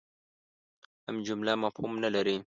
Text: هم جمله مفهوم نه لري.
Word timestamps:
هم 1.07 1.15
جمله 1.27 1.53
مفهوم 1.63 1.93
نه 2.03 2.09
لري. 2.15 2.37